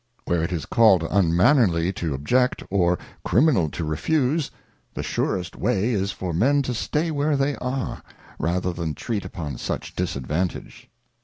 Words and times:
Where 0.25 0.41
it 0.41 0.51
is 0.51 0.65
called 0.65 1.05
unmannerly 1.07 1.93
to 1.93 2.15
object, 2.15 2.63
or 2.71 2.97
criminal 3.23 3.69
to 3.69 3.85
refuse, 3.85 4.49
the 4.95 5.03
surest 5.03 5.55
way 5.55 5.91
is 5.93 6.11
for 6.11 6.33
men 6.33 6.63
to 6.63 6.73
stay 6.73 7.11
where 7.11 7.37
they 7.37 7.55
are, 7.57 8.01
rather 8.39 8.73
than 8.73 8.95
treat 8.95 9.25
upon 9.25 9.59
such 9.59 9.95
disadvantage. 9.95 10.89